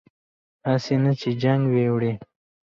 هسې 0.67 0.95
نه 1.03 1.11
چې 1.19 1.29
جنګ 1.41 1.61
وي 1.71 1.85
وړی 1.93 2.13